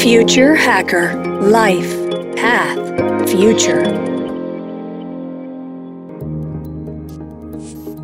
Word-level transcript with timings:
Future 0.00 0.56
Hacker 0.56 1.16
Life 1.42 1.96
Path 2.34 3.30
Future. 3.30 3.82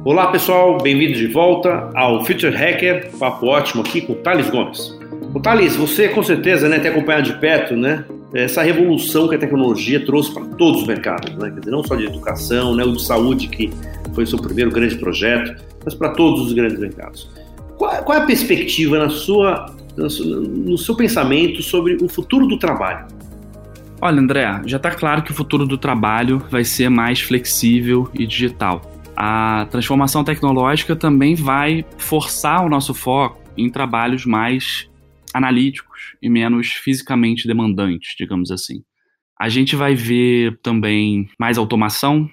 Olá 0.05 0.29
pessoal, 0.29 0.79
bem-vindos 0.81 1.19
de 1.19 1.27
volta 1.27 1.91
ao 1.95 2.25
Future 2.25 2.55
Hacker, 2.55 3.11
papo 3.19 3.47
ótimo 3.47 3.83
aqui 3.83 4.01
com 4.01 4.13
o 4.13 4.17
Thales 4.17 4.49
Gomes. 4.51 4.99
O 5.35 5.41
Thales, 5.41 5.77
você 5.77 6.09
com 6.09 6.23
certeza 6.23 6.69
né, 6.69 6.79
tem 6.79 6.91
acompanhado 6.91 7.25
de 7.25 7.39
perto 7.39 7.75
né, 7.75 8.05
essa 8.35 8.63
revolução 8.63 9.29
que 9.29 9.35
a 9.35 9.39
tecnologia 9.39 10.05
trouxe 10.05 10.33
para 10.33 10.45
todos 10.45 10.83
os 10.83 10.87
mercados, 10.87 11.35
né? 11.37 11.51
Dizer, 11.51 11.71
não 11.71 11.83
só 11.83 11.97
de 11.97 12.05
educação, 12.05 12.75
né, 12.75 12.85
o 12.85 12.93
de 12.93 13.03
saúde, 13.03 13.49
que 13.49 13.73
foi 14.15 14.25
o 14.25 14.27
seu 14.27 14.39
primeiro 14.39 14.71
grande 14.71 14.97
projeto, 14.97 15.63
mas 15.85 15.95
para 15.95 16.11
todos 16.11 16.47
os 16.47 16.53
grandes 16.53 16.79
mercados. 16.79 17.29
Qual, 17.77 18.03
qual 18.03 18.19
é 18.19 18.21
a 18.21 18.25
perspectiva 18.25 18.99
na 18.99 19.09
sua, 19.09 19.67
no 19.99 20.79
seu 20.79 20.95
pensamento 20.95 21.63
sobre 21.63 21.97
o 22.01 22.09
futuro 22.09 22.47
do 22.47 22.59
trabalho? 22.59 23.07
Olha, 24.01 24.21
André, 24.21 24.63
já 24.65 24.77
está 24.77 24.93
claro 24.93 25.23
que 25.23 25.33
o 25.33 25.35
futuro 25.35 25.67
do 25.67 25.77
trabalho 25.77 26.39
vai 26.51 26.63
ser 26.63 26.89
mais 26.89 27.21
flexível 27.21 28.09
e 28.15 28.27
digital. 28.27 28.81
A 29.17 29.67
transformação 29.71 30.23
tecnológica 30.23 30.95
também 30.95 31.35
vai 31.35 31.85
forçar 31.97 32.65
o 32.65 32.69
nosso 32.69 32.95
foco 32.95 33.43
em 33.57 33.69
trabalhos 33.69 34.25
mais 34.25 34.89
analíticos 35.35 36.17
e 36.23 36.29
menos 36.29 36.69
fisicamente 36.69 37.49
demandantes, 37.49 38.15
digamos 38.17 38.53
assim. 38.53 38.85
A 39.41 39.49
gente 39.49 39.75
vai 39.75 39.95
ver 39.95 40.59
também 40.63 41.29
mais 41.39 41.59
automação, 41.59 42.31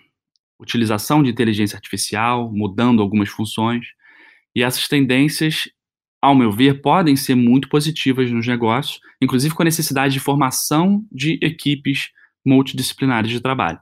utilização 0.59 1.23
de 1.23 1.31
inteligência 1.31 1.75
artificial, 1.75 2.51
mudando 2.53 3.01
algumas 3.01 3.29
funções, 3.29 3.85
e 4.55 4.63
essas 4.63 4.87
tendências, 4.87 5.63
ao 6.25 6.33
meu 6.33 6.51
ver, 6.51 6.81
podem 6.81 7.15
ser 7.15 7.35
muito 7.35 7.69
positivas 7.69 8.31
nos 8.31 8.47
negócios, 8.47 8.99
inclusive 9.21 9.53
com 9.53 9.61
a 9.61 9.65
necessidade 9.65 10.13
de 10.13 10.19
formação 10.19 11.05
de 11.11 11.37
equipes 11.39 12.09
multidisciplinares 12.43 13.29
de 13.29 13.39
trabalho. 13.39 13.79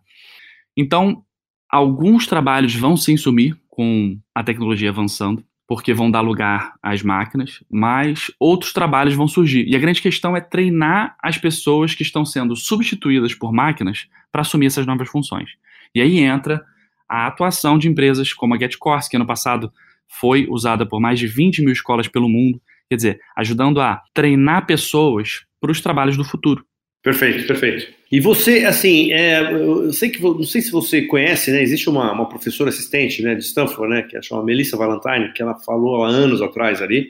Então, 0.75 1.23
alguns 1.69 2.27
trabalhos 2.27 2.75
vão 2.75 2.97
se 2.97 3.17
sumir 3.17 3.57
com 3.69 4.19
a 4.35 4.43
tecnologia 4.43 4.89
avançando, 4.89 5.41
porque 5.65 5.93
vão 5.93 6.11
dar 6.11 6.19
lugar 6.19 6.73
às 6.83 7.01
máquinas, 7.01 7.63
mas 7.71 8.29
outros 8.37 8.73
trabalhos 8.73 9.15
vão 9.15 9.25
surgir. 9.27 9.65
E 9.65 9.73
a 9.73 9.79
grande 9.79 10.01
questão 10.01 10.35
é 10.35 10.41
treinar 10.41 11.15
as 11.23 11.37
pessoas 11.37 11.95
que 11.95 12.03
estão 12.03 12.25
sendo 12.25 12.57
substituídas 12.57 13.33
por 13.33 13.53
máquinas 13.53 14.07
para 14.33 14.41
assumir 14.41 14.65
essas 14.65 14.85
novas 14.85 15.07
funções. 15.07 15.51
E 15.95 16.01
aí 16.01 16.19
entra 16.19 16.61
a 17.07 17.25
atuação 17.25 17.77
de 17.77 17.87
empresas 17.87 18.33
como 18.33 18.53
a 18.53 18.59
GetCourse, 18.59 19.09
que 19.09 19.15
ano 19.15 19.25
passado 19.25 19.71
foi 20.19 20.47
usada 20.49 20.85
por 20.85 20.99
mais 20.99 21.19
de 21.19 21.27
20 21.27 21.61
mil 21.61 21.73
escolas 21.73 22.07
pelo 22.07 22.29
mundo, 22.29 22.61
quer 22.89 22.95
dizer, 22.95 23.19
ajudando 23.37 23.81
a 23.81 24.01
treinar 24.13 24.65
pessoas 24.65 25.45
para 25.59 25.71
os 25.71 25.81
trabalhos 25.81 26.17
do 26.17 26.23
futuro. 26.23 26.65
Perfeito, 27.01 27.45
perfeito. 27.45 27.93
E 28.09 28.21
você, 28.21 28.59
assim, 28.59 29.11
é, 29.11 29.51
eu 29.51 29.91
sei 29.91 30.09
que 30.09 30.21
não 30.21 30.43
sei 30.43 30.61
se 30.61 30.71
você 30.71 31.01
conhece, 31.01 31.51
né? 31.51 31.61
Existe 31.61 31.89
uma, 31.89 32.13
uma 32.13 32.29
professora 32.29 32.69
assistente, 32.69 33.21
né, 33.21 33.35
de 33.35 33.43
Stanford, 33.43 33.93
né, 33.93 34.03
que 34.03 34.15
é 34.15 34.21
chama 34.21 34.43
Melissa 34.45 34.77
Valentine, 34.77 35.33
que 35.33 35.41
ela 35.41 35.59
falou 35.59 36.05
há 36.05 36.07
anos 36.07 36.41
atrás 36.41 36.81
ali 36.81 37.09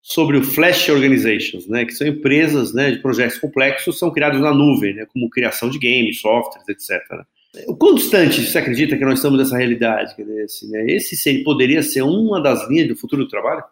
sobre 0.00 0.38
o 0.38 0.42
Flash 0.42 0.88
Organizations, 0.88 1.66
né, 1.68 1.84
que 1.84 1.92
são 1.92 2.06
empresas, 2.06 2.72
né, 2.72 2.92
de 2.92 2.98
projetos 3.00 3.38
complexos, 3.38 3.98
são 3.98 4.10
criados 4.10 4.40
na 4.40 4.54
nuvem, 4.54 4.94
né, 4.94 5.04
como 5.12 5.28
criação 5.28 5.68
de 5.68 5.80
games, 5.80 6.20
softwares, 6.20 6.68
etc. 6.68 6.90
Né? 7.10 7.24
O 7.68 7.76
quão 7.76 7.94
distante 7.94 8.42
você 8.42 8.58
acredita 8.58 8.96
que 8.96 9.04
nós 9.04 9.18
estamos 9.18 9.38
dessa 9.38 9.56
realidade? 9.56 10.14
Esse, 10.44 10.70
né? 10.70 10.84
Esse 10.88 11.42
poderia 11.42 11.82
ser 11.82 12.02
uma 12.02 12.40
das 12.40 12.68
linhas 12.68 12.88
do 12.88 12.96
futuro 12.96 13.24
do 13.24 13.28
trabalho? 13.28 13.62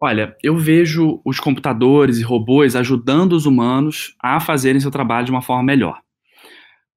Olha, 0.00 0.36
eu 0.42 0.56
vejo 0.56 1.20
os 1.24 1.40
computadores 1.40 2.18
e 2.18 2.22
robôs 2.22 2.76
ajudando 2.76 3.32
os 3.32 3.46
humanos 3.46 4.14
a 4.22 4.38
fazerem 4.38 4.80
seu 4.80 4.90
trabalho 4.90 5.26
de 5.26 5.32
uma 5.32 5.42
forma 5.42 5.64
melhor. 5.64 6.00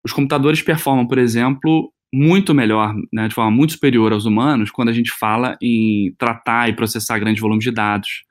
Os 0.04 0.14
computadores 0.14 0.62
performam, 0.62 1.08
por 1.08 1.18
exemplo, 1.18 1.92
muito 2.14 2.54
melhor, 2.54 2.94
né, 3.12 3.28
de 3.28 3.34
forma 3.34 3.50
muito 3.50 3.74
superior 3.74 4.12
aos 4.14 4.26
humanos, 4.26 4.70
quando 4.70 4.90
a 4.90 4.94
gente 4.94 5.12
fala 5.12 5.58
em 5.62 6.14
tratar 6.18 6.70
e 6.70 6.74
processar 6.74 7.18
grandes 7.20 7.42
volumes 7.42 7.64
de 7.64 7.72
dados, 7.72 8.24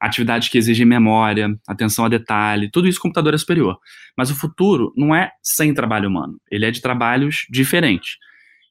atividades 0.00 0.48
que 0.48 0.58
exigem 0.58 0.86
memória, 0.86 1.48
atenção 1.66 2.04
a 2.04 2.08
detalhe, 2.08 2.70
tudo 2.70 2.88
isso 2.88 3.00
computador 3.00 3.34
é 3.34 3.38
superior. 3.38 3.78
Mas 4.16 4.30
o 4.30 4.34
futuro 4.34 4.92
não 4.96 5.14
é 5.14 5.30
sem 5.42 5.72
trabalho 5.72 6.08
humano, 6.08 6.38
ele 6.50 6.66
é 6.66 6.70
de 6.70 6.80
trabalhos 6.80 7.46
diferentes. 7.50 8.16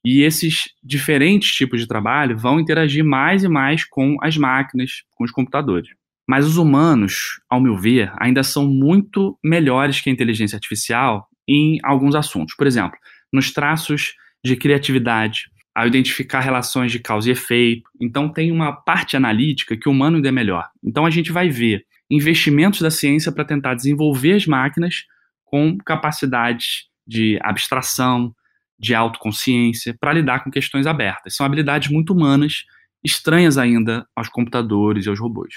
E 0.05 0.21
esses 0.21 0.63
diferentes 0.83 1.51
tipos 1.51 1.79
de 1.79 1.87
trabalho 1.87 2.37
vão 2.37 2.59
interagir 2.59 3.05
mais 3.05 3.43
e 3.43 3.47
mais 3.47 3.85
com 3.85 4.17
as 4.21 4.35
máquinas, 4.35 5.03
com 5.15 5.23
os 5.23 5.31
computadores. 5.31 5.89
Mas 6.27 6.45
os 6.45 6.57
humanos, 6.57 7.41
ao 7.49 7.61
meu 7.61 7.77
ver, 7.77 8.11
ainda 8.17 8.43
são 8.43 8.67
muito 8.67 9.37
melhores 9.43 10.01
que 10.01 10.09
a 10.09 10.13
inteligência 10.13 10.55
artificial 10.55 11.27
em 11.47 11.77
alguns 11.83 12.15
assuntos. 12.15 12.55
Por 12.55 12.67
exemplo, 12.67 12.97
nos 13.31 13.51
traços 13.51 14.13
de 14.43 14.55
criatividade, 14.55 15.43
ao 15.75 15.87
identificar 15.87 16.39
relações 16.39 16.91
de 16.91 16.99
causa 16.99 17.29
e 17.29 17.31
efeito. 17.31 17.89
Então, 17.99 18.29
tem 18.29 18.51
uma 18.51 18.71
parte 18.71 19.17
analítica 19.17 19.75
que 19.75 19.89
o 19.89 19.91
humano 19.91 20.17
ainda 20.17 20.29
é 20.29 20.31
melhor. 20.31 20.69
Então, 20.83 21.05
a 21.05 21.09
gente 21.09 21.31
vai 21.31 21.49
ver 21.49 21.85
investimentos 22.09 22.81
da 22.81 22.91
ciência 22.91 23.31
para 23.31 23.45
tentar 23.45 23.73
desenvolver 23.73 24.33
as 24.33 24.45
máquinas 24.45 25.05
com 25.45 25.77
capacidades 25.77 26.87
de 27.07 27.39
abstração, 27.41 28.33
de 28.79 28.93
autoconsciência, 28.93 29.95
para 29.99 30.13
lidar 30.13 30.43
com 30.43 30.51
questões 30.51 30.85
abertas. 30.85 31.35
São 31.35 31.45
habilidades 31.45 31.89
muito 31.89 32.13
humanas, 32.13 32.65
estranhas 33.03 33.57
ainda 33.57 34.05
aos 34.15 34.29
computadores 34.29 35.05
e 35.05 35.09
aos 35.09 35.19
robôs. 35.19 35.55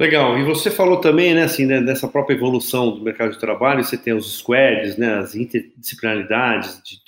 Legal. 0.00 0.38
E 0.38 0.44
você 0.44 0.70
falou 0.70 1.00
também, 1.00 1.34
né, 1.34 1.44
assim, 1.44 1.66
né, 1.66 1.80
dessa 1.80 2.08
própria 2.08 2.34
evolução 2.34 2.96
do 2.96 3.02
mercado 3.02 3.32
de 3.32 3.38
trabalho. 3.38 3.84
Você 3.84 3.96
tem 3.96 4.12
os 4.12 4.38
squads, 4.38 4.96
né, 4.96 5.18
as 5.18 5.34
interdisciplinaridades. 5.34 6.82
De 6.82 6.98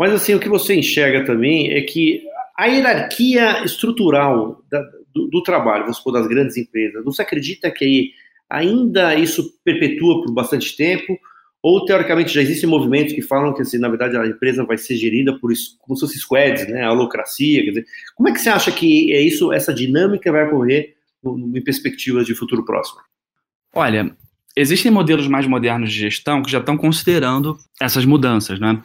mas 0.00 0.14
assim, 0.14 0.34
o 0.34 0.40
que 0.40 0.48
você 0.48 0.74
enxerga 0.74 1.26
também 1.26 1.72
é 1.72 1.82
que 1.82 2.22
a 2.56 2.64
hierarquia 2.64 3.62
estrutural 3.62 4.64
da, 4.70 4.80
do, 5.14 5.28
do, 5.28 5.42
trabalho, 5.42 5.82
vamos 5.82 5.98
supor, 5.98 6.14
das 6.14 6.26
grandes 6.26 6.56
empresas, 6.56 7.04
você 7.04 7.20
acredita 7.20 7.70
que 7.70 8.10
ainda 8.48 9.14
isso 9.14 9.52
perpetua 9.62 10.22
por 10.22 10.32
bastante 10.32 10.74
tempo? 10.74 11.18
Ou, 11.62 11.84
teoricamente, 11.84 12.32
já 12.32 12.40
existem 12.40 12.66
movimentos 12.66 13.12
que 13.12 13.20
falam 13.20 13.52
que, 13.52 13.60
assim, 13.60 13.76
na 13.76 13.90
verdade, 13.90 14.16
a 14.16 14.26
empresa 14.26 14.64
vai 14.64 14.78
ser 14.78 14.96
gerida 14.96 15.38
por 15.38 15.52
como 15.80 15.94
se 15.94 16.00
fosse 16.00 16.18
squads, 16.18 16.66
né, 16.66 16.82
a 16.82 16.92
holocracia, 16.92 17.62
dizer, 17.62 17.84
como 18.14 18.30
é 18.30 18.32
que 18.32 18.40
você 18.40 18.48
acha 18.48 18.72
que 18.72 19.12
é 19.12 19.20
isso, 19.20 19.52
essa 19.52 19.74
dinâmica 19.74 20.32
vai 20.32 20.46
ocorrer 20.46 20.94
em 21.22 21.62
perspectivas 21.62 22.24
de 22.24 22.34
futuro 22.34 22.64
próximo? 22.64 23.00
Olha, 23.74 24.16
existem 24.56 24.90
modelos 24.90 25.28
mais 25.28 25.46
modernos 25.46 25.92
de 25.92 26.00
gestão 26.00 26.40
que 26.40 26.50
já 26.50 26.58
estão 26.58 26.78
considerando 26.78 27.58
essas 27.78 28.06
mudanças, 28.06 28.58
né? 28.58 28.82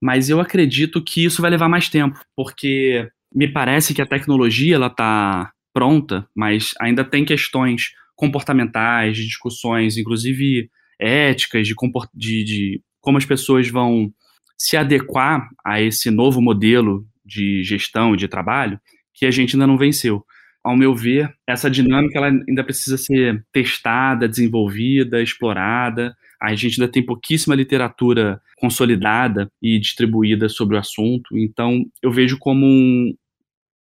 Mas 0.00 0.28
eu 0.30 0.40
acredito 0.40 1.02
que 1.02 1.24
isso 1.24 1.42
vai 1.42 1.50
levar 1.50 1.68
mais 1.68 1.88
tempo, 1.88 2.18
porque 2.36 3.08
me 3.34 3.48
parece 3.48 3.94
que 3.94 4.02
a 4.02 4.06
tecnologia 4.06 4.76
ela 4.76 4.86
está 4.86 5.52
pronta, 5.72 6.26
mas 6.34 6.72
ainda 6.80 7.04
tem 7.04 7.24
questões 7.24 7.92
comportamentais, 8.16 9.16
de 9.16 9.24
discussões, 9.24 9.96
inclusive 9.96 10.68
éticas, 10.98 11.66
de, 11.66 11.74
de, 12.14 12.44
de 12.44 12.82
como 13.00 13.18
as 13.18 13.24
pessoas 13.24 13.68
vão 13.68 14.12
se 14.56 14.76
adequar 14.76 15.48
a 15.64 15.80
esse 15.80 16.10
novo 16.10 16.42
modelo 16.42 17.06
de 17.24 17.62
gestão 17.62 18.14
e 18.14 18.16
de 18.16 18.26
trabalho 18.26 18.80
que 19.14 19.26
a 19.26 19.30
gente 19.30 19.54
ainda 19.54 19.66
não 19.66 19.78
venceu. 19.78 20.24
Ao 20.64 20.76
meu 20.76 20.94
ver, 20.94 21.32
essa 21.46 21.70
dinâmica 21.70 22.18
ela 22.18 22.28
ainda 22.28 22.64
precisa 22.64 22.98
ser 22.98 23.44
testada, 23.52 24.28
desenvolvida, 24.28 25.22
explorada, 25.22 26.16
a 26.40 26.54
gente 26.54 26.80
ainda 26.80 26.90
tem 26.90 27.04
pouquíssima 27.04 27.54
literatura 27.54 28.40
consolidada 28.56 29.50
e 29.62 29.78
distribuída 29.78 30.48
sobre 30.48 30.76
o 30.76 30.78
assunto, 30.78 31.36
então 31.36 31.84
eu 32.02 32.10
vejo 32.10 32.38
como 32.38 32.64
um, 32.64 33.14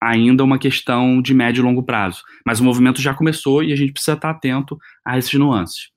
ainda 0.02 0.44
uma 0.44 0.58
questão 0.58 1.20
de 1.20 1.34
médio 1.34 1.62
e 1.62 1.64
longo 1.64 1.82
prazo. 1.82 2.22
Mas 2.44 2.60
o 2.60 2.64
movimento 2.64 3.00
já 3.00 3.14
começou 3.14 3.62
e 3.62 3.72
a 3.72 3.76
gente 3.76 3.92
precisa 3.92 4.14
estar 4.14 4.30
atento 4.30 4.78
a 5.04 5.18
esses 5.18 5.34
nuances. 5.34 5.94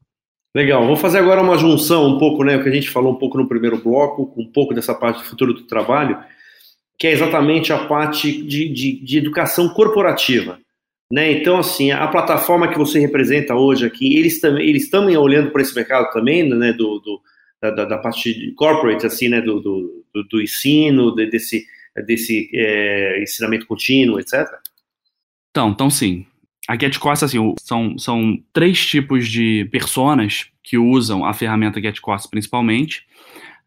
Legal, 0.55 0.87
vou 0.87 0.95
fazer 0.95 1.19
agora 1.19 1.41
uma 1.41 1.57
junção 1.57 2.07
um 2.07 2.17
pouco, 2.17 2.43
né, 2.43 2.57
o 2.57 2.63
que 2.63 2.69
a 2.69 2.71
gente 2.71 2.89
falou 2.89 3.13
um 3.13 3.17
pouco 3.17 3.37
no 3.37 3.47
primeiro 3.47 3.77
bloco, 3.77 4.27
com 4.27 4.41
um 4.41 4.51
pouco 4.51 4.73
dessa 4.73 4.95
parte 4.95 5.19
do 5.19 5.25
futuro 5.25 5.53
do 5.53 5.67
trabalho, 5.67 6.17
que 6.97 7.05
é 7.05 7.11
exatamente 7.11 7.71
a 7.71 7.85
parte 7.85 8.41
de, 8.41 8.67
de, 8.69 9.03
de 9.03 9.17
educação 9.17 9.69
corporativa. 9.69 10.57
Né? 11.11 11.31
Então, 11.31 11.57
assim, 11.57 11.91
a 11.91 12.07
plataforma 12.07 12.67
que 12.67 12.77
você 12.77 12.99
representa 12.99 13.55
hoje 13.55 13.85
aqui, 13.85 14.17
eles 14.17 14.41
também 14.41 14.67
eles 14.67 14.89
também 14.89 15.15
olhando 15.15 15.51
para 15.51 15.61
esse 15.61 15.73
mercado 15.73 16.11
também, 16.11 16.47
né, 16.47 16.73
do, 16.73 16.99
do 16.99 17.21
da, 17.61 17.85
da, 17.85 17.97
parte 17.97 18.53
corporate, 18.55 19.05
assim, 19.05 19.29
né, 19.29 19.41
do, 19.41 19.59
do, 19.59 20.23
do 20.29 20.41
ensino, 20.41 21.15
de, 21.15 21.25
desse, 21.27 21.65
desse 22.05 22.49
é, 22.53 23.21
ensinamento 23.21 23.65
contínuo, 23.65 24.19
etc? 24.19 24.47
Então, 25.49 25.69
então 25.69 25.89
sim. 25.89 26.25
A 26.67 26.77
GetCourse, 26.77 27.23
assim, 27.23 27.55
são, 27.61 27.97
são 27.97 28.37
três 28.51 28.85
tipos 28.85 29.27
de 29.27 29.65
personas 29.71 30.47
que 30.61 30.77
usam 30.77 31.23
a 31.23 31.33
ferramenta 31.33 31.81
GetCourse 31.81 32.29
principalmente. 32.29 33.07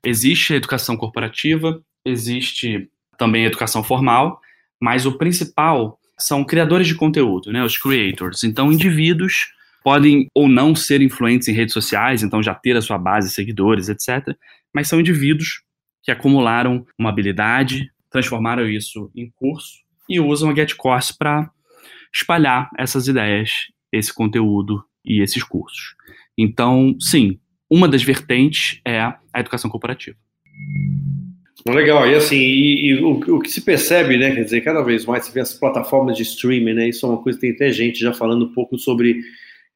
Existe 0.04 0.52
a 0.52 0.56
educação 0.56 0.96
corporativa, 0.96 1.82
existe 2.04 2.88
também 3.18 3.44
a 3.44 3.46
educação 3.48 3.82
formal, 3.82 4.40
mas 4.80 5.06
o 5.06 5.16
principal 5.16 5.99
são 6.20 6.44
criadores 6.44 6.86
de 6.86 6.94
conteúdo, 6.94 7.52
né, 7.52 7.64
os 7.64 7.76
creators. 7.76 8.44
Então, 8.44 8.72
indivíduos 8.72 9.48
podem 9.82 10.28
ou 10.34 10.48
não 10.48 10.74
ser 10.74 11.00
influentes 11.00 11.48
em 11.48 11.52
redes 11.52 11.72
sociais, 11.72 12.22
então 12.22 12.42
já 12.42 12.54
ter 12.54 12.76
a 12.76 12.82
sua 12.82 12.98
base 12.98 13.30
seguidores, 13.30 13.88
etc. 13.88 14.36
Mas 14.74 14.88
são 14.88 15.00
indivíduos 15.00 15.62
que 16.02 16.10
acumularam 16.10 16.86
uma 16.98 17.08
habilidade, 17.08 17.90
transformaram 18.10 18.68
isso 18.68 19.10
em 19.16 19.30
curso 19.30 19.78
e 20.08 20.20
usam 20.20 20.50
a 20.50 20.54
GetCourse 20.54 21.16
para 21.16 21.50
espalhar 22.12 22.68
essas 22.78 23.06
ideias, 23.06 23.68
esse 23.92 24.12
conteúdo 24.12 24.84
e 25.04 25.22
esses 25.22 25.42
cursos. 25.42 25.94
Então, 26.36 26.96
sim, 27.00 27.38
uma 27.70 27.88
das 27.88 28.02
vertentes 28.02 28.80
é 28.84 29.00
a 29.00 29.18
educação 29.36 29.70
corporativa. 29.70 30.16
Legal, 31.68 32.08
e 32.08 32.14
assim, 32.14 32.36
e, 32.36 32.86
e 32.86 32.94
o, 33.02 33.36
o, 33.36 33.40
que 33.40 33.50
se 33.50 33.60
percebe, 33.60 34.16
né, 34.16 34.34
quer 34.34 34.44
dizer, 34.44 34.62
cada 34.62 34.82
vez 34.82 35.04
mais 35.04 35.26
se 35.26 35.32
vê 35.32 35.40
as 35.40 35.52
plataformas 35.52 36.16
de 36.16 36.22
streaming, 36.22 36.72
né, 36.72 36.88
isso 36.88 37.04
é 37.04 37.08
uma 37.10 37.22
coisa 37.22 37.38
que 37.38 37.46
tem 37.46 37.54
até 37.54 37.70
gente 37.70 38.00
já 38.00 38.14
falando 38.14 38.46
um 38.46 38.52
pouco 38.52 38.78
sobre, 38.78 39.20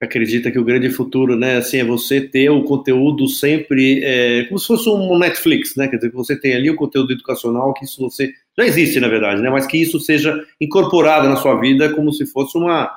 acredita 0.01 0.51
que 0.51 0.59
o 0.59 0.65
grande 0.65 0.89
futuro, 0.89 1.37
né, 1.37 1.57
assim, 1.57 1.79
é 1.79 1.85
você 1.85 2.23
ter 2.23 2.49
o 2.49 2.63
conteúdo 2.65 3.29
sempre, 3.29 4.03
é, 4.03 4.45
como 4.45 4.59
se 4.59 4.67
fosse 4.67 4.89
um 4.89 5.19
Netflix, 5.19 5.77
né, 5.77 5.87
quer 5.87 5.97
dizer, 5.97 6.09
que 6.09 6.17
você 6.17 6.41
tem 6.41 6.55
ali 6.55 6.71
o 6.71 6.77
conteúdo 6.77 7.13
educacional, 7.13 7.75
que 7.75 7.85
isso 7.85 8.01
você, 8.01 8.33
já 8.57 8.65
existe 8.65 8.99
na 8.99 9.09
verdade, 9.09 9.43
né, 9.43 9.51
mas 9.51 9.67
que 9.67 9.77
isso 9.77 10.01
seja 10.01 10.43
incorporado 10.59 11.29
na 11.29 11.37
sua 11.37 11.61
vida 11.61 11.93
como 11.93 12.15
se 12.15 12.25
fosse 12.25 12.57
uma, 12.57 12.91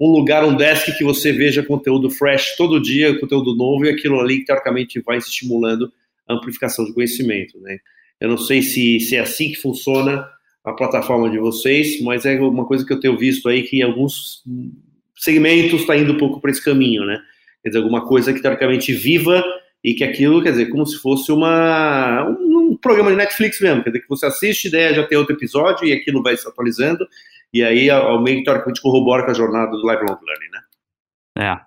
um 0.00 0.12
lugar, 0.12 0.44
um 0.44 0.56
desk 0.56 0.96
que 0.96 1.02
você 1.02 1.32
veja 1.32 1.60
conteúdo 1.60 2.08
fresh 2.08 2.54
todo 2.56 2.80
dia, 2.80 3.18
conteúdo 3.18 3.56
novo, 3.56 3.84
e 3.84 3.90
aquilo 3.90 4.20
ali, 4.20 4.44
teoricamente, 4.44 5.00
vai 5.00 5.18
estimulando 5.18 5.92
a 6.28 6.34
amplificação 6.34 6.84
de 6.84 6.94
conhecimento, 6.94 7.58
né. 7.60 7.78
Eu 8.20 8.28
não 8.28 8.38
sei 8.38 8.62
se, 8.62 9.00
se 9.00 9.16
é 9.16 9.20
assim 9.20 9.50
que 9.50 9.56
funciona 9.56 10.28
a 10.64 10.72
plataforma 10.72 11.30
de 11.30 11.38
vocês, 11.38 12.00
mas 12.02 12.26
é 12.26 12.38
uma 12.40 12.66
coisa 12.66 12.84
que 12.84 12.92
eu 12.92 13.00
tenho 13.00 13.16
visto 13.16 13.48
aí 13.48 13.62
que 13.62 13.82
alguns 13.82 14.42
segmentos 15.16 15.80
está 15.80 15.96
indo 15.96 16.12
um 16.12 16.18
pouco 16.18 16.40
para 16.40 16.50
esse 16.50 16.62
caminho, 16.64 17.04
né? 17.04 17.20
Quer 17.62 17.70
dizer, 17.70 17.78
alguma 17.78 18.06
coisa 18.06 18.32
que 18.32 18.40
teoricamente 18.40 18.92
viva 18.92 19.42
e 19.82 19.94
que 19.94 20.04
aquilo, 20.04 20.42
quer 20.42 20.50
dizer, 20.50 20.66
como 20.66 20.86
se 20.86 20.98
fosse 20.98 21.30
uma, 21.32 22.28
um, 22.28 22.70
um 22.72 22.76
programa 22.76 23.10
de 23.10 23.16
Netflix 23.16 23.60
mesmo, 23.60 23.82
quer 23.82 23.90
dizer, 23.90 24.02
que 24.02 24.08
você 24.08 24.26
assiste, 24.26 24.68
ideia 24.68 24.94
já 24.94 25.06
tem 25.06 25.18
outro 25.18 25.34
episódio 25.34 25.86
e 25.86 25.92
aquilo 25.92 26.22
vai 26.22 26.36
se 26.36 26.46
atualizando, 26.46 27.06
e 27.52 27.62
aí 27.62 27.88
ao 27.88 28.20
meio 28.22 28.42
teoricamente 28.44 28.80
corrobora 28.80 29.24
com 29.24 29.30
a 29.30 29.34
jornada 29.34 29.70
do 29.70 29.90
lifelong 29.90 30.18
learning, 30.22 30.50
né? 30.52 30.60
É, 31.38 31.60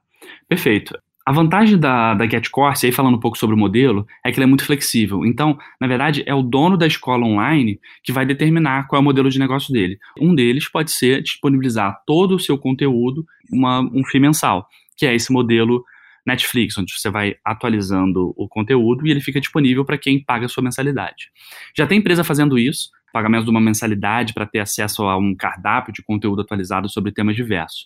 perfeito. 0.48 0.98
A 1.26 1.32
vantagem 1.32 1.78
da, 1.78 2.16
da 2.16 2.28
GetCourse, 2.28 2.86
aí 2.86 2.92
falando 2.92 3.16
um 3.16 3.20
pouco 3.20 3.38
sobre 3.38 3.56
o 3.56 3.60
modelo, 3.60 4.08
é 4.26 4.32
que 4.32 4.38
ele 4.38 4.46
é 4.46 4.48
muito 4.48 4.66
flexível. 4.66 5.24
Então, 5.26 5.58
na 5.80 5.88
verdade, 5.88 6.24
é 6.26 6.34
o 6.34 6.42
dono 6.42 6.76
da 6.76 6.88
escola 6.88 7.26
online 7.26 7.80
que 8.04 8.12
vai 8.12 8.26
determinar 8.26 8.88
qual 8.88 9.00
é 9.00 9.02
o 9.02 9.06
modelo 9.06 9.30
de 9.30 9.38
negócio 9.38 9.72
dele. 9.72 10.00
Um 10.20 10.34
deles 10.34 10.68
pode 10.68 10.92
ser 10.92 11.22
disponibilizar 11.22 12.02
todo 12.08 12.36
o 12.36 12.40
seu 12.40 12.58
conteúdo 12.58 13.24
uma, 13.52 13.82
um 13.82 14.04
FII 14.04 14.20
mensal, 14.20 14.68
que 14.98 15.06
é 15.06 15.14
esse 15.14 15.32
modelo 15.32 15.84
Netflix, 16.26 16.78
onde 16.78 16.94
você 16.94 17.10
vai 17.10 17.36
atualizando 17.46 18.34
o 18.36 18.48
conteúdo 18.48 19.06
e 19.06 19.12
ele 19.12 19.22
fica 19.22 19.40
disponível 19.40 19.84
para 19.86 19.98
quem 19.98 20.24
paga 20.24 20.46
a 20.46 20.50
sua 20.50 20.64
mensalidade. 20.64 21.32
Já 21.76 21.86
tem 21.86 22.00
empresa 22.00 22.24
fazendo 22.24 22.58
isso, 22.58 22.90
pagamento 23.12 23.46
de 23.46 23.52
uma 23.52 23.62
mensalidade 23.62 24.34
para 24.34 24.46
ter 24.46 24.60
acesso 24.60 25.04
a 25.04 25.18
um 25.18 25.36
cardápio 25.36 25.94
de 25.94 26.02
conteúdo 26.02 26.42
atualizado 26.42 26.90
sobre 26.90 27.12
temas 27.12 27.36
diversos. 27.36 27.86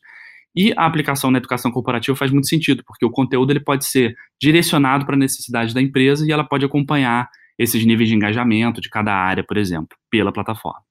E 0.56 0.74
a 0.78 0.86
aplicação 0.86 1.30
na 1.30 1.38
educação 1.38 1.72
corporativa 1.72 2.16
faz 2.16 2.32
muito 2.32 2.48
sentido, 2.48 2.84
porque 2.86 3.06
o 3.06 3.10
conteúdo 3.10 3.52
ele 3.52 3.60
pode 3.60 3.86
ser 3.86 4.16
direcionado 4.40 5.06
para 5.06 5.16
a 5.16 5.20
necessidade 5.20 5.74
da 5.74 5.82
empresa 5.82 6.26
e 6.26 6.32
ela 6.32 6.44
pode 6.44 6.64
acompanhar 6.64 7.30
esses 7.58 7.86
níveis 7.86 8.10
de 8.10 8.16
engajamento 8.16 8.80
de 8.80 8.90
cada 8.90 9.14
área, 9.14 9.44
por 9.44 9.58
exemplo, 9.58 9.98
pela 10.10 10.32
plataforma. 10.32 10.82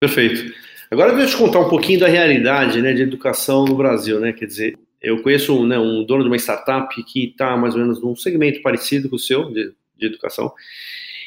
Perfeito. 0.00 0.52
Agora 0.90 1.12
eu 1.12 1.26
te 1.26 1.36
contar 1.36 1.60
um 1.60 1.68
pouquinho 1.68 2.00
da 2.00 2.08
realidade 2.08 2.82
né, 2.82 2.92
de 2.92 3.02
educação 3.02 3.64
no 3.64 3.76
Brasil. 3.76 4.18
Né? 4.18 4.32
Quer 4.32 4.46
dizer, 4.46 4.78
eu 5.00 5.22
conheço 5.22 5.64
né, 5.66 5.78
um 5.78 6.04
dono 6.04 6.22
de 6.22 6.28
uma 6.28 6.36
startup 6.36 7.02
que 7.04 7.26
está 7.26 7.56
mais 7.56 7.74
ou 7.74 7.80
menos 7.80 8.02
num 8.02 8.16
segmento 8.16 8.60
parecido 8.62 9.08
com 9.08 9.16
o 9.16 9.18
seu, 9.18 9.50
de, 9.50 9.72
de 9.96 10.06
educação, 10.06 10.52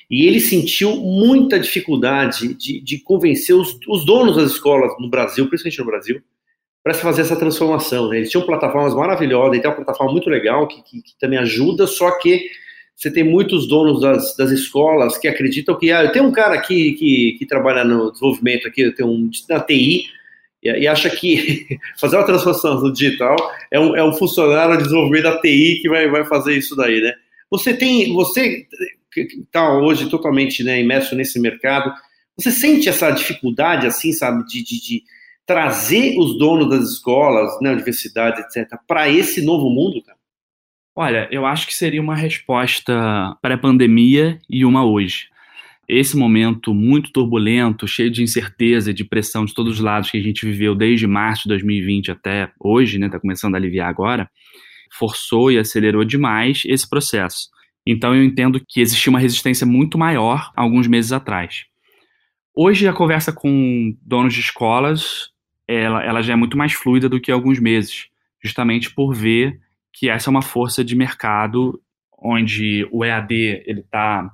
e 0.10 0.28
ele 0.28 0.40
sentiu 0.40 0.96
muita 0.98 1.60
dificuldade 1.60 2.54
de, 2.54 2.80
de 2.80 3.00
convencer 3.00 3.56
os, 3.56 3.78
os 3.88 4.06
donos 4.06 4.36
das 4.36 4.52
escolas 4.52 4.92
no 5.00 5.10
Brasil, 5.10 5.48
principalmente 5.48 5.80
no 5.80 5.86
Brasil, 5.86 6.22
para 6.86 6.94
fazer 6.94 7.24
essa 7.24 7.36
transformação. 7.36 8.10
Né? 8.10 8.18
Eles 8.18 8.30
tinham 8.30 8.46
plataformas 8.46 8.94
maravilhosas, 8.94 9.58
e 9.58 9.60
tem 9.60 9.68
uma 9.68 9.76
plataforma 9.76 10.12
muito 10.12 10.30
legal 10.30 10.68
que, 10.68 10.84
que, 10.84 11.02
que, 11.02 11.18
também 11.20 11.40
ajuda, 11.40 11.88
só 11.88 12.12
que 12.20 12.48
você 12.96 13.10
tem 13.10 13.24
muitos 13.24 13.68
donos 13.68 14.02
das, 14.02 14.38
das 14.38 14.52
escolas 14.52 15.18
que 15.18 15.28
acreditam 15.28 15.76
que. 15.80 15.92
Ah, 15.92 16.04
eu 16.04 16.12
tenho 16.12 16.26
um 16.26 16.32
cara 16.32 16.54
aqui 16.54 16.92
que, 16.92 17.38
que 17.40 17.46
trabalha 17.48 17.84
no 17.84 18.12
desenvolvimento 18.12 18.68
aqui, 18.68 18.92
tenho 18.92 19.10
um 19.10 19.32
na 19.50 19.60
TI, 19.62 20.04
e, 20.62 20.70
e 20.70 20.88
acha 20.88 21.10
que 21.10 21.66
fazer 21.98 22.18
uma 22.18 22.26
transformação 22.26 22.80
no 22.80 22.94
digital 22.94 23.36
é 23.72 23.80
um, 23.80 23.96
é 23.96 24.04
um 24.04 24.14
funcionário 24.14 24.78
de 24.78 24.84
desenvolvimento 24.84 25.24
da 25.24 25.42
TI 25.42 25.80
que 25.82 25.90
vai, 25.90 26.08
vai 26.08 26.24
fazer 26.24 26.56
isso 26.56 26.76
daí, 26.76 27.02
né? 27.02 27.16
Você 27.50 27.74
tem. 27.74 28.14
Você 28.14 28.68
está 29.18 29.76
hoje 29.76 30.08
totalmente 30.08 30.64
né, 30.64 30.80
imerso 30.80 31.16
nesse 31.16 31.40
mercado. 31.40 31.92
Você 32.38 32.52
sente 32.52 32.88
essa 32.88 33.10
dificuldade, 33.10 33.88
assim, 33.88 34.14
sabe, 34.14 34.46
de, 34.46 34.64
de, 34.64 34.80
de 34.80 35.04
trazer 35.46 36.18
os 36.18 36.38
donos 36.38 36.70
das 36.70 36.90
escolas, 36.90 37.60
né, 37.62 37.72
universidades, 37.72 38.40
etc., 38.40 38.80
para 38.88 39.10
esse 39.10 39.44
novo 39.44 39.70
mundo, 39.70 40.02
cara? 40.04 40.18
Olha, 40.96 41.28
eu 41.30 41.46
acho 41.46 41.68
que 41.68 41.76
seria 41.76 42.02
uma 42.02 42.16
resposta 42.16 43.38
pré-pandemia 43.42 44.40
e 44.50 44.64
uma 44.64 44.86
hoje. 44.86 45.28
Esse 45.88 46.18
momento 46.18 46.74
muito 46.74 47.12
turbulento, 47.12 47.88
cheio 47.88 48.10
de 48.10 48.24
incerteza 48.24 48.90
e 48.90 48.94
de 48.94 49.04
pressão 49.04 49.46
de 49.46 49.54
todos 49.54 49.74
os 49.74 49.80
lados 49.80 50.10
que 50.10 50.18
a 50.18 50.22
gente 50.22 50.46
viveu 50.46 50.74
desde 50.74 51.06
março 51.06 51.44
de 51.44 51.50
2020 51.50 52.12
até 52.12 52.50
hoje, 52.60 52.98
né, 52.98 53.06
está 53.06 53.20
começando 53.20 53.54
a 53.54 53.58
aliviar 53.58 53.88
agora, 53.88 54.30
forçou 54.98 55.52
e 55.52 55.60
acelerou 55.60 56.04
demais 56.04 56.64
esse 56.66 56.90
processo. 56.90 57.50
Então 57.86 58.16
eu 58.16 58.24
entendo 58.24 58.60
que 58.68 58.82
existia 58.82 59.12
uma 59.12 59.20
resistência 59.20 59.68
muito 59.68 59.98
maior 59.98 60.52
alguns 60.56 60.88
meses 60.88 61.12
atrás. 61.12 61.66
Hoje 62.56 62.88
a 62.88 62.94
conversa 62.94 63.32
com 63.32 63.96
donos 64.02 64.34
de 64.34 64.40
escolas 64.40 65.35
ela, 65.68 66.04
ela 66.04 66.22
já 66.22 66.34
é 66.34 66.36
muito 66.36 66.58
mais 66.58 66.74
fluida 66.74 67.10
do 67.10 67.20
que 67.20 67.32
alguns 67.32 67.60
meses, 67.60 68.08
justamente 68.44 68.94
por 68.94 69.14
ver 69.14 69.60
que 69.92 70.10
essa 70.10 70.30
é 70.30 70.32
uma 70.32 70.42
força 70.42 70.84
de 70.84 70.96
mercado 70.96 71.82
onde 72.18 72.88
o 72.92 73.04
EAD 73.04 73.64
ele 73.66 73.82
está 73.82 74.30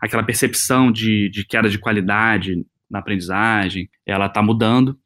aquela 0.00 0.22
percepção 0.22 0.90
de, 0.90 1.28
de 1.28 1.44
queda 1.44 1.68
de 1.68 1.78
qualidade 1.78 2.64
na 2.90 3.00
aprendizagem, 3.00 3.88
ela 4.06 4.26
está 4.26 4.42
mudando. 4.42 4.98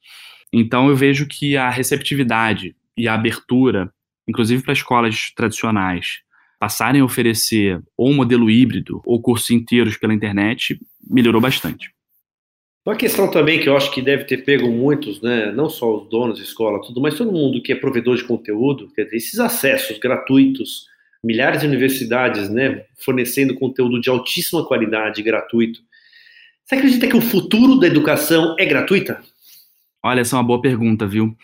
Então 0.52 0.88
eu 0.88 0.96
vejo 0.96 1.26
que 1.26 1.56
a 1.56 1.70
receptividade 1.70 2.76
e 2.96 3.08
a 3.08 3.14
abertura, 3.14 3.92
inclusive 4.28 4.62
para 4.62 4.72
escolas 4.72 5.32
tradicionais, 5.34 6.20
passarem 6.60 7.00
a 7.00 7.04
oferecer 7.04 7.82
ou 7.96 8.10
um 8.10 8.14
modelo 8.14 8.50
híbrido 8.50 9.02
ou 9.04 9.20
cursos 9.20 9.50
inteiros 9.50 9.96
pela 9.96 10.14
internet, 10.14 10.78
melhorou 11.10 11.40
bastante. 11.40 11.92
Uma 12.84 12.96
questão 12.96 13.30
também 13.30 13.60
que 13.60 13.68
eu 13.68 13.76
acho 13.76 13.92
que 13.92 14.02
deve 14.02 14.24
ter 14.24 14.38
pego 14.38 14.68
muitos, 14.68 15.22
né, 15.22 15.52
não 15.52 15.70
só 15.70 15.98
os 15.98 16.08
donos 16.08 16.36
de 16.36 16.42
escola, 16.42 16.80
tudo, 16.82 17.00
mas 17.00 17.14
todo 17.14 17.30
mundo 17.30 17.62
que 17.62 17.72
é 17.72 17.76
provedor 17.76 18.16
de 18.16 18.24
conteúdo, 18.24 18.90
quer 18.92 19.04
dizer, 19.04 19.16
esses 19.18 19.38
acessos 19.38 19.98
gratuitos, 19.98 20.86
milhares 21.22 21.60
de 21.60 21.66
universidades, 21.68 22.48
né, 22.50 22.84
fornecendo 22.96 23.54
conteúdo 23.54 24.00
de 24.00 24.10
altíssima 24.10 24.66
qualidade, 24.66 25.22
gratuito. 25.22 25.80
Você 26.64 26.74
acredita 26.74 27.06
que 27.06 27.16
o 27.16 27.20
futuro 27.20 27.78
da 27.78 27.86
educação 27.86 28.56
é 28.58 28.66
gratuita? 28.66 29.22
Olha, 30.02 30.20
essa 30.20 30.34
é 30.34 30.38
uma 30.38 30.44
boa 30.44 30.60
pergunta, 30.60 31.06
viu? 31.06 31.36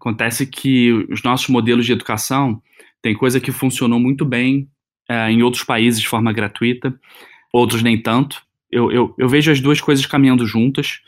Acontece 0.00 0.46
que 0.46 0.92
os 1.10 1.22
nossos 1.22 1.48
modelos 1.48 1.84
de 1.84 1.92
educação 1.92 2.62
tem 3.02 3.14
coisa 3.14 3.38
que 3.38 3.52
funcionou 3.52 4.00
muito 4.00 4.24
bem 4.24 4.66
é, 5.06 5.30
em 5.30 5.42
outros 5.42 5.62
países 5.62 6.00
de 6.00 6.08
forma 6.08 6.32
gratuita, 6.32 6.98
outros 7.52 7.82
nem 7.82 8.00
tanto 8.00 8.45
eu, 8.70 8.90
eu, 8.90 9.14
eu 9.18 9.28
vejo 9.28 9.50
as 9.50 9.60
duas 9.60 9.80
coisas 9.80 10.04
caminhando 10.06 10.46
juntas. 10.46 11.00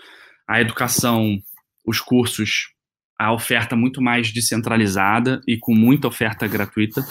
A 0.49 0.61
educação, 0.61 1.39
os 1.87 2.01
cursos, 2.01 2.69
a 3.19 3.33
oferta 3.33 3.75
muito 3.75 4.01
mais 4.01 4.33
descentralizada 4.33 5.41
e 5.47 5.59
com 5.59 5.75
muita 5.75 6.09
oferta 6.09 6.47
gratuita, 6.47 7.05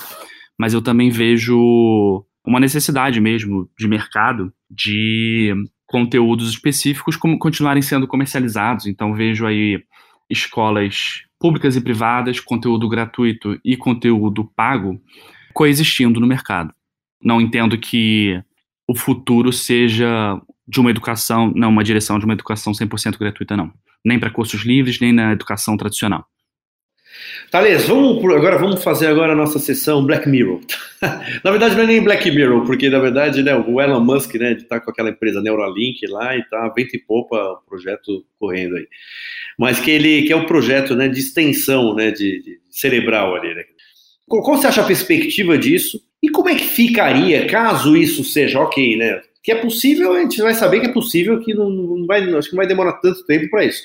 mas 0.57 0.73
eu 0.73 0.81
também 0.81 1.09
vejo 1.09 2.25
uma 2.45 2.59
necessidade 2.59 3.19
mesmo 3.19 3.69
de 3.77 3.87
mercado 3.87 4.53
de 4.71 5.53
conteúdos 5.85 6.49
específicos 6.49 7.15
como 7.17 7.37
continuarem 7.37 7.81
sendo 7.81 8.07
comercializados. 8.07 8.87
Então 8.87 9.13
vejo 9.13 9.45
aí 9.45 9.83
escolas 10.29 11.23
públicas 11.39 11.75
e 11.75 11.81
privadas, 11.81 12.39
conteúdo 12.39 12.87
gratuito 12.87 13.59
e 13.63 13.75
conteúdo 13.77 14.45
pago 14.55 14.99
coexistindo 15.53 16.19
no 16.19 16.27
mercado. 16.27 16.73
Não 17.21 17.41
entendo 17.41 17.77
que 17.77 18.41
o 18.87 18.95
futuro 18.95 19.51
seja 19.51 20.39
de 20.67 20.79
uma 20.79 20.89
educação, 20.89 21.51
não 21.55 21.69
uma 21.69 21.83
direção 21.83 22.17
de 22.17 22.25
uma 22.25 22.33
educação 22.33 22.73
100% 22.73 23.17
gratuita, 23.17 23.55
não. 23.55 23.71
Nem 24.03 24.19
para 24.19 24.29
cursos 24.29 24.63
livres, 24.63 24.99
nem 24.99 25.11
na 25.11 25.33
educação 25.33 25.75
tradicional. 25.75 26.25
Thales, 27.49 27.85
vamos 27.85 28.23
agora 28.35 28.57
vamos 28.57 28.83
fazer 28.83 29.07
agora 29.07 29.33
a 29.33 29.35
nossa 29.35 29.57
sessão 29.57 30.05
Black 30.05 30.27
Mirror. 30.27 30.59
na 31.43 31.51
verdade 31.51 31.75
não 31.75 31.83
é 31.83 31.87
nem 31.87 32.03
Black 32.03 32.29
Mirror, 32.29 32.65
porque 32.65 32.89
na 32.89 32.99
verdade 32.99 33.41
né, 33.41 33.55
o 33.55 33.81
Elon 33.81 34.01
Musk 34.01 34.35
né, 34.35 34.53
está 34.53 34.79
com 34.79 34.91
aquela 34.91 35.09
empresa 35.09 35.41
Neuralink 35.41 36.05
lá 36.07 36.35
e 36.35 36.41
está 36.41 36.67
vento 36.69 36.95
e 36.95 36.99
popa 36.99 37.37
o 37.37 37.69
projeto 37.69 38.25
correndo 38.37 38.75
aí. 38.75 38.87
Mas 39.57 39.79
que 39.79 39.89
ele 39.89 40.23
que 40.23 40.33
é 40.33 40.35
um 40.35 40.45
projeto 40.45 40.95
né, 40.95 41.07
de 41.07 41.19
extensão 41.19 41.95
né, 41.95 42.11
de, 42.11 42.41
de 42.41 42.59
cerebral 42.69 43.35
ali. 43.35 43.55
Né? 43.55 43.63
Qual 44.27 44.57
você 44.57 44.67
acha 44.67 44.81
a 44.81 44.87
perspectiva 44.87 45.57
disso? 45.57 45.99
E 46.27 46.29
como 46.29 46.49
é 46.49 46.55
que 46.55 46.65
ficaria 46.65 47.47
caso 47.47 47.95
isso 47.95 48.21
seja 48.21 48.59
ok, 48.59 48.97
né? 48.97 49.21
Que 49.41 49.53
é 49.53 49.55
possível, 49.55 50.11
a 50.11 50.19
gente 50.19 50.41
vai 50.41 50.53
saber 50.53 50.81
que 50.81 50.87
é 50.87 50.91
possível, 50.91 51.39
que 51.39 51.53
não, 51.53 51.69
não 51.69 52.05
vai, 52.05 52.21
acho 52.35 52.49
que 52.49 52.53
não 52.53 52.59
vai 52.59 52.67
demorar 52.67 52.99
tanto 52.99 53.25
tempo 53.25 53.49
para 53.49 53.63
isso. 53.63 53.81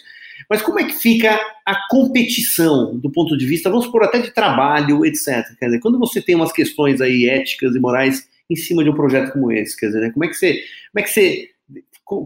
Mas 0.50 0.60
como 0.60 0.80
é 0.80 0.84
que 0.84 0.92
fica 0.92 1.40
a 1.64 1.86
competição 1.88 2.98
do 2.98 3.12
ponto 3.12 3.38
de 3.38 3.46
vista, 3.46 3.70
vamos 3.70 3.86
por 3.86 4.02
até 4.02 4.18
de 4.18 4.34
trabalho, 4.34 5.06
etc. 5.06 5.44
Quer 5.56 5.66
dizer, 5.66 5.78
quando 5.78 6.00
você 6.00 6.20
tem 6.20 6.34
umas 6.34 6.52
questões 6.52 7.00
aí 7.00 7.28
éticas 7.28 7.76
e 7.76 7.78
morais 7.78 8.28
em 8.50 8.56
cima 8.56 8.82
de 8.82 8.90
um 8.90 8.94
projeto 8.94 9.34
como 9.34 9.52
esse, 9.52 9.78
quer 9.78 9.86
dizer, 9.86 10.00
né? 10.00 10.10
como 10.10 10.24
é 10.24 10.28
que 10.28 10.34
você, 10.34 10.54
como 10.92 10.98
é 10.98 11.02
que 11.02 11.10
você 11.10 11.48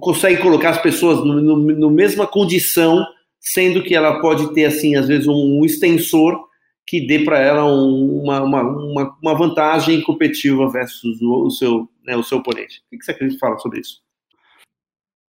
consegue 0.01 0.41
colocar 0.41 0.71
as 0.71 0.81
pessoas 0.81 1.19
no, 1.19 1.43
no, 1.43 1.57
no 1.59 1.91
mesma 1.91 2.27
condição, 2.27 3.05
sendo 3.39 3.83
que 3.83 3.95
ela 3.95 4.19
pode 4.23 4.55
ter 4.55 4.65
assim, 4.65 4.97
às 4.97 5.09
vezes 5.09 5.27
um, 5.27 5.61
um 5.61 5.65
extensor 5.67 6.47
que 6.87 7.05
dê 7.05 7.25
para 7.25 7.39
ela 7.39 7.65
uma, 7.65 8.43
uma, 8.43 8.63
uma, 8.63 9.19
uma, 9.21 9.35
vantagem 9.35 10.01
competitiva 10.03 10.71
versus 10.71 11.21
o, 11.21 11.47
o 11.47 11.51
seu, 11.51 11.91
né, 12.05 12.17
o 12.17 12.23
seu 12.23 12.39
oponente. 12.39 12.81
O 12.93 12.97
que 12.97 13.05
você 13.05 13.11
acredita 13.11 13.41
fala 13.41 13.59
sobre 13.59 13.81
isso? 13.81 14.01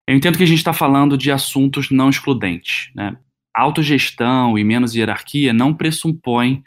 Eu 0.06 0.14
entendo 0.14 0.38
que 0.38 0.44
a 0.44 0.46
gente 0.46 0.58
está 0.58 0.72
falando 0.72 1.18
de 1.18 1.32
assuntos 1.32 1.90
não 1.90 2.08
excludentes. 2.08 2.90
Né? 2.94 3.16
Autogestão 3.54 4.56
e 4.56 4.62
menos 4.62 4.94
hierarquia 4.94 5.52
não 5.52 5.74
pressupõe 5.74 6.62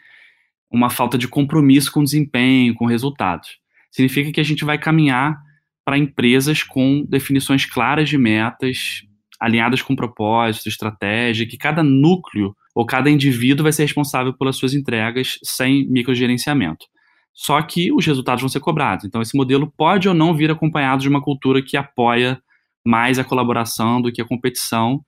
uma 0.70 0.90
falta 0.90 1.16
de 1.16 1.26
compromisso 1.26 1.90
com 1.90 2.04
desempenho, 2.04 2.74
com 2.74 2.84
resultados. 2.84 3.58
Significa 3.90 4.30
que 4.30 4.40
a 4.40 4.44
gente 4.44 4.64
vai 4.64 4.78
caminhar 4.78 5.42
para 5.84 5.98
empresas 5.98 6.62
com 6.62 7.04
definições 7.08 7.66
claras 7.66 8.08
de 8.08 8.16
metas, 8.16 9.02
alinhadas 9.42 9.82
com 9.82 9.96
propósito, 9.96 10.68
estratégia, 10.68 11.46
que 11.46 11.56
cada 11.58 11.82
núcleo 11.82 12.54
ou 12.76 12.86
cada 12.86 13.10
indivíduo 13.10 13.64
vai 13.64 13.72
ser 13.72 13.82
responsável 13.82 14.32
pelas 14.32 14.56
suas 14.56 14.72
entregas 14.72 15.36
sem 15.42 15.84
microgerenciamento. 15.88 16.86
Só 17.34 17.60
que 17.60 17.90
os 17.92 18.06
resultados 18.06 18.40
vão 18.40 18.48
ser 18.48 18.60
cobrados. 18.60 19.04
Então, 19.04 19.20
esse 19.20 19.36
modelo 19.36 19.72
pode 19.76 20.08
ou 20.08 20.14
não 20.14 20.32
vir 20.32 20.48
acompanhado 20.48 21.02
de 21.02 21.08
uma 21.08 21.20
cultura 21.20 21.60
que 21.60 21.76
apoia 21.76 22.40
mais 22.86 23.18
a 23.18 23.24
colaboração 23.24 24.00
do 24.00 24.12
que 24.12 24.22
a 24.22 24.24
competição, 24.24 25.00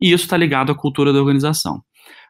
e 0.00 0.12
isso 0.12 0.24
está 0.24 0.36
ligado 0.36 0.72
à 0.72 0.74
cultura 0.74 1.12
da 1.12 1.20
organização. 1.20 1.80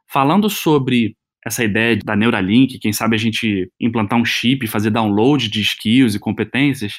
Falando 0.07 0.51
sobre 0.51 1.17
essa 1.47 1.65
ideia 1.65 1.97
da 1.97 2.15
Neuralink, 2.15 2.79
quem 2.79 2.93
sabe 2.93 3.17
a 3.17 3.19
gente 3.19 3.71
implantar 3.81 4.19
um 4.19 4.25
chip, 4.25 4.67
fazer 4.67 4.91
download 4.91 5.49
de 5.49 5.63
skills 5.63 6.15
e 6.15 6.19
competências, 6.19 6.95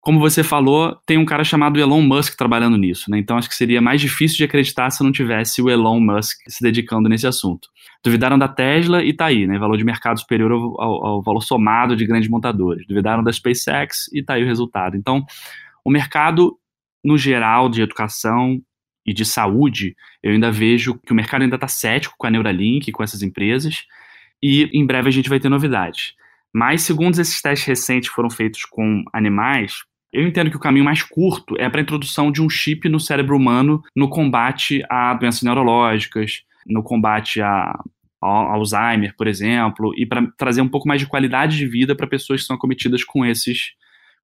como 0.00 0.20
você 0.20 0.44
falou, 0.44 0.96
tem 1.04 1.18
um 1.18 1.24
cara 1.24 1.42
chamado 1.42 1.78
Elon 1.78 2.00
Musk 2.00 2.36
trabalhando 2.36 2.76
nisso, 2.76 3.10
né? 3.10 3.18
Então 3.18 3.36
acho 3.36 3.48
que 3.48 3.54
seria 3.54 3.80
mais 3.80 4.00
difícil 4.00 4.36
de 4.38 4.44
acreditar 4.44 4.90
se 4.90 5.02
não 5.02 5.10
tivesse 5.10 5.60
o 5.60 5.68
Elon 5.68 6.00
Musk 6.00 6.38
se 6.46 6.62
dedicando 6.62 7.08
nesse 7.08 7.26
assunto. 7.26 7.68
Duvidaram 8.04 8.38
da 8.38 8.46
Tesla 8.46 9.02
e 9.02 9.12
tá 9.12 9.26
aí, 9.26 9.46
né? 9.46 9.58
Valor 9.58 9.76
de 9.76 9.84
mercado 9.84 10.20
superior 10.20 10.52
ao, 10.52 10.80
ao, 10.80 11.06
ao 11.06 11.22
valor 11.22 11.40
somado 11.40 11.96
de 11.96 12.06
grandes 12.06 12.28
montadores. 12.28 12.86
Duvidaram 12.86 13.24
da 13.24 13.32
SpaceX 13.32 14.08
e 14.12 14.22
tá 14.22 14.34
aí 14.34 14.44
o 14.44 14.46
resultado. 14.46 14.96
Então, 14.96 15.26
o 15.84 15.90
mercado, 15.90 16.56
no 17.04 17.18
geral, 17.18 17.68
de 17.68 17.82
educação 17.82 18.60
e 19.04 19.12
de 19.12 19.24
saúde, 19.24 19.96
eu 20.22 20.32
ainda 20.32 20.50
vejo 20.50 20.98
que 21.04 21.12
o 21.12 21.16
mercado 21.16 21.42
ainda 21.42 21.56
está 21.56 21.66
cético 21.66 22.14
com 22.16 22.26
a 22.26 22.30
Neuralink, 22.30 22.92
com 22.92 23.02
essas 23.02 23.22
empresas, 23.22 23.84
e 24.42 24.70
em 24.72 24.86
breve 24.86 25.08
a 25.08 25.12
gente 25.12 25.28
vai 25.28 25.40
ter 25.40 25.48
novidades. 25.48 26.14
Mas, 26.54 26.82
segundo 26.82 27.18
esses 27.20 27.40
testes 27.40 27.66
recentes 27.66 28.08
foram 28.10 28.30
feitos 28.30 28.64
com 28.64 29.02
animais, 29.12 29.82
eu 30.12 30.26
entendo 30.26 30.50
que 30.50 30.56
o 30.56 30.60
caminho 30.60 30.84
mais 30.84 31.02
curto 31.02 31.54
é 31.58 31.68
para 31.68 31.80
a 31.80 31.82
introdução 31.82 32.32
de 32.32 32.42
um 32.42 32.48
chip 32.48 32.88
no 32.88 32.98
cérebro 32.98 33.36
humano 33.36 33.82
no 33.94 34.08
combate 34.08 34.82
a 34.88 35.14
doenças 35.14 35.42
neurológicas, 35.42 36.42
no 36.66 36.82
combate 36.82 37.40
a, 37.40 37.78
Alzheimer, 38.20 39.14
por 39.16 39.28
exemplo, 39.28 39.92
e 39.96 40.04
para 40.04 40.26
trazer 40.36 40.60
um 40.60 40.68
pouco 40.68 40.88
mais 40.88 41.00
de 41.00 41.06
qualidade 41.06 41.56
de 41.56 41.66
vida 41.66 41.94
para 41.94 42.06
pessoas 42.06 42.40
que 42.40 42.46
são 42.48 42.56
acometidas 42.56 43.04
com, 43.04 43.24
esses, 43.24 43.74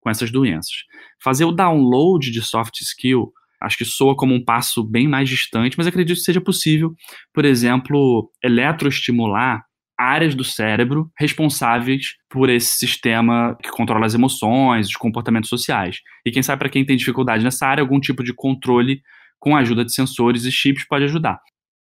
com 0.00 0.10
essas 0.10 0.32
doenças. 0.32 0.84
Fazer 1.22 1.44
o 1.44 1.52
download 1.52 2.30
de 2.30 2.42
soft 2.42 2.80
skill 2.80 3.32
acho 3.60 3.78
que 3.78 3.84
soa 3.84 4.16
como 4.16 4.34
um 4.34 4.44
passo 4.44 4.82
bem 4.82 5.06
mais 5.06 5.28
distante, 5.28 5.78
mas 5.78 5.86
acredito 5.86 6.18
que 6.18 6.24
seja 6.24 6.40
possível, 6.40 6.92
por 7.32 7.44
exemplo, 7.44 8.30
eletroestimular 8.42 9.64
áreas 9.98 10.34
do 10.34 10.44
cérebro 10.44 11.10
responsáveis 11.18 12.14
por 12.28 12.48
esse 12.48 12.78
sistema 12.78 13.56
que 13.62 13.70
controla 13.70 14.06
as 14.06 14.14
emoções, 14.14 14.88
os 14.88 14.96
comportamentos 14.96 15.48
sociais. 15.48 15.98
E 16.26 16.30
quem 16.30 16.42
sabe 16.42 16.60
para 16.60 16.68
quem 16.68 16.84
tem 16.84 16.96
dificuldade 16.96 17.44
nessa 17.44 17.66
área, 17.66 17.82
algum 17.82 18.00
tipo 18.00 18.22
de 18.22 18.34
controle 18.34 19.00
com 19.38 19.56
a 19.56 19.60
ajuda 19.60 19.84
de 19.84 19.94
sensores 19.94 20.44
e 20.44 20.52
chips 20.52 20.86
pode 20.86 21.04
ajudar. 21.04 21.38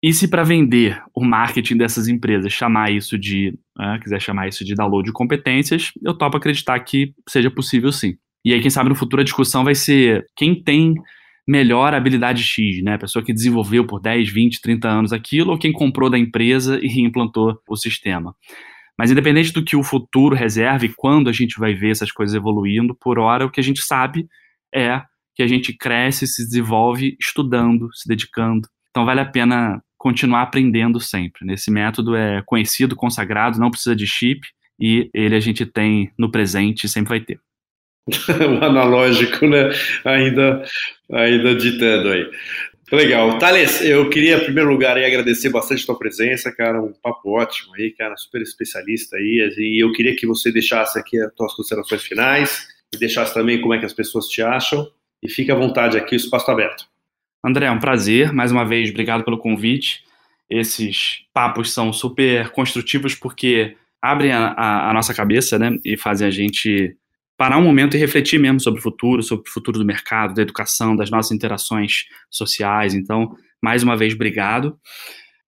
E 0.03 0.11
se 0.13 0.27
para 0.27 0.43
vender 0.43 0.99
o 1.13 1.23
marketing 1.23 1.77
dessas 1.77 2.07
empresas 2.07 2.51
chamar 2.51 2.91
isso 2.91 3.19
de, 3.19 3.53
né, 3.77 3.99
quiser 4.01 4.19
chamar 4.19 4.47
isso 4.47 4.65
de 4.65 4.73
download 4.73 5.05
de 5.05 5.13
competências, 5.13 5.91
eu 6.03 6.17
topo 6.17 6.37
acreditar 6.37 6.79
que 6.79 7.13
seja 7.29 7.51
possível 7.51 7.91
sim. 7.91 8.15
E 8.43 8.53
aí, 8.53 8.59
quem 8.59 8.71
sabe 8.71 8.89
no 8.89 8.95
futuro 8.95 9.21
a 9.21 9.25
discussão 9.25 9.63
vai 9.63 9.75
ser 9.75 10.25
quem 10.35 10.63
tem 10.63 10.95
melhor 11.47 11.93
habilidade 11.93 12.43
X, 12.43 12.83
né? 12.83 12.95
A 12.95 12.99
pessoa 12.99 13.23
que 13.23 13.33
desenvolveu 13.33 13.85
por 13.85 13.99
10, 13.99 14.29
20, 14.29 14.61
30 14.61 14.87
anos 14.87 15.13
aquilo 15.13 15.51
ou 15.51 15.57
quem 15.57 15.71
comprou 15.71 16.09
da 16.09 16.17
empresa 16.17 16.79
e 16.81 17.01
implantou 17.01 17.59
o 17.67 17.75
sistema. 17.75 18.35
Mas 18.97 19.09
independente 19.09 19.51
do 19.51 19.63
que 19.63 19.75
o 19.75 19.83
futuro 19.83 20.35
reserve, 20.35 20.93
quando 20.95 21.29
a 21.29 21.33
gente 21.33 21.59
vai 21.59 21.73
ver 21.73 21.91
essas 21.91 22.11
coisas 22.11 22.35
evoluindo, 22.35 22.95
por 22.95 23.17
hora 23.17 23.45
o 23.45 23.51
que 23.51 23.59
a 23.59 23.63
gente 23.63 23.81
sabe 23.81 24.27
é 24.73 25.01
que 25.35 25.41
a 25.41 25.47
gente 25.47 25.75
cresce, 25.75 26.27
se 26.27 26.45
desenvolve 26.45 27.17
estudando, 27.19 27.89
se 27.93 28.07
dedicando. 28.07 28.67
Então 28.91 29.05
vale 29.05 29.21
a 29.21 29.25
pena 29.25 29.81
continuar 29.97 30.43
aprendendo 30.43 30.99
sempre. 30.99 31.51
Esse 31.53 31.71
método 31.71 32.15
é 32.15 32.41
conhecido, 32.45 32.95
consagrado, 32.95 33.59
não 33.59 33.71
precisa 33.71 33.95
de 33.95 34.05
chip 34.05 34.41
e 34.79 35.09
ele 35.13 35.35
a 35.35 35.39
gente 35.39 35.65
tem 35.65 36.11
no 36.17 36.29
presente 36.29 36.85
e 36.85 36.89
sempre 36.89 37.09
vai 37.09 37.21
ter. 37.21 37.39
o 38.61 38.65
analógico, 38.65 39.45
né? 39.47 39.69
Ainda, 40.03 40.63
ainda 41.11 41.55
ditando 41.55 42.09
aí. 42.09 42.29
Legal. 42.91 43.39
Thales, 43.39 43.81
eu 43.81 44.09
queria, 44.09 44.35
em 44.35 44.43
primeiro 44.43 44.69
lugar, 44.69 44.97
aí, 44.97 45.05
agradecer 45.05 45.49
bastante 45.49 45.83
a 45.83 45.85
tua 45.85 45.97
presença, 45.97 46.51
cara. 46.51 46.81
Um 46.81 46.91
papo 46.91 47.29
ótimo 47.29 47.73
aí, 47.75 47.91
cara, 47.91 48.17
super 48.17 48.41
especialista 48.41 49.15
aí. 49.15 49.53
E 49.57 49.81
eu 49.81 49.93
queria 49.93 50.13
que 50.13 50.27
você 50.27 50.51
deixasse 50.51 50.99
aqui 50.99 51.17
as 51.17 51.33
tuas 51.33 51.53
considerações 51.53 52.03
finais 52.03 52.67
e 52.93 52.97
deixasse 52.97 53.33
também 53.33 53.61
como 53.61 53.73
é 53.73 53.79
que 53.79 53.85
as 53.85 53.93
pessoas 53.93 54.27
te 54.27 54.41
acham. 54.41 54.85
E 55.23 55.29
fique 55.29 55.51
à 55.51 55.55
vontade 55.55 55.97
aqui, 55.97 56.15
o 56.15 56.17
espaço 56.17 56.43
está 56.43 56.51
aberto. 56.51 56.85
André, 57.43 57.67
é 57.67 57.71
um 57.71 57.79
prazer. 57.79 58.33
Mais 58.33 58.51
uma 58.51 58.65
vez, 58.65 58.89
obrigado 58.89 59.23
pelo 59.23 59.37
convite. 59.37 60.03
Esses 60.49 61.23
papos 61.33 61.71
são 61.73 61.93
super 61.93 62.49
construtivos 62.49 63.15
porque 63.15 63.77
abrem 64.01 64.33
a, 64.33 64.47
a, 64.47 64.89
a 64.89 64.93
nossa 64.93 65.13
cabeça, 65.13 65.57
né? 65.57 65.77
E 65.85 65.95
fazem 65.95 66.27
a 66.27 66.31
gente 66.31 66.93
parar 67.41 67.57
um 67.57 67.63
momento 67.63 67.97
e 67.97 67.99
refletir 67.99 68.39
mesmo 68.39 68.59
sobre 68.59 68.79
o 68.79 68.83
futuro, 68.83 69.23
sobre 69.23 69.49
o 69.49 69.51
futuro 69.51 69.79
do 69.79 69.83
mercado, 69.83 70.35
da 70.35 70.43
educação, 70.43 70.95
das 70.95 71.09
nossas 71.09 71.31
interações 71.31 72.03
sociais. 72.29 72.93
Então, 72.93 73.35
mais 73.59 73.81
uma 73.81 73.97
vez, 73.97 74.13
obrigado. 74.13 74.77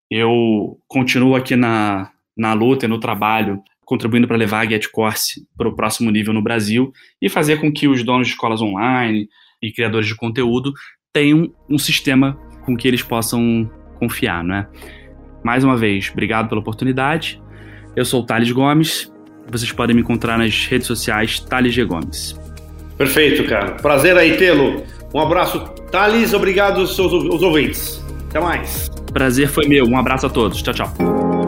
Eu 0.09 0.79
continuo 0.87 1.35
aqui 1.35 1.55
na, 1.55 2.09
na 2.35 2.53
luta 2.53 2.85
e 2.85 2.89
no 2.89 2.99
trabalho, 2.99 3.61
contribuindo 3.85 4.27
para 4.27 4.35
levar 4.35 4.61
a 4.61 4.69
GetCourse 4.71 5.45
para 5.55 5.69
o 5.69 5.75
próximo 5.75 6.09
nível 6.09 6.33
no 6.33 6.41
Brasil 6.41 6.91
e 7.21 7.29
fazer 7.29 7.61
com 7.61 7.71
que 7.71 7.87
os 7.87 8.03
donos 8.03 8.25
de 8.25 8.33
escolas 8.33 8.59
online 8.59 9.29
e 9.61 9.71
criadores 9.71 10.07
de 10.07 10.15
conteúdo 10.15 10.73
tenham 11.13 11.53
um 11.69 11.77
sistema 11.77 12.33
com 12.65 12.75
que 12.75 12.87
eles 12.87 13.03
possam 13.03 13.69
confiar, 13.99 14.43
não 14.43 14.55
é? 14.55 14.67
Mais 15.45 15.63
uma 15.63 15.77
vez, 15.77 16.09
obrigado 16.11 16.49
pela 16.49 16.59
oportunidade. 16.59 17.39
Eu 17.95 18.03
sou 18.03 18.23
o 18.23 18.25
Thales 18.25 18.51
Gomes 18.51 19.12
vocês 19.49 19.71
podem 19.71 19.95
me 19.95 20.01
encontrar 20.01 20.37
nas 20.37 20.65
redes 20.67 20.87
sociais 20.87 21.39
Thales 21.39 21.73
G. 21.73 21.83
Gomes. 21.83 22.39
Perfeito, 22.97 23.43
cara. 23.45 23.71
Prazer 23.73 24.17
aí 24.17 24.37
tê-lo. 24.37 24.83
Um 25.13 25.19
abraço, 25.19 25.59
Thales. 25.91 26.33
Obrigado 26.33 26.81
aos, 26.81 26.99
aos 26.99 27.41
ouvintes. 27.41 28.03
Até 28.29 28.39
mais. 28.39 28.89
Prazer 29.11 29.47
foi 29.47 29.67
meu. 29.67 29.85
Um 29.85 29.97
abraço 29.97 30.25
a 30.25 30.29
todos. 30.29 30.61
Tchau, 30.61 30.73
tchau. 30.73 30.93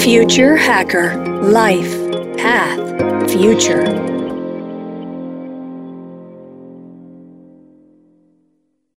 Future 0.01 0.55
Hacker 0.55 1.17
Life 1.41 1.97
Path 2.37 3.31
Future 3.31 4.04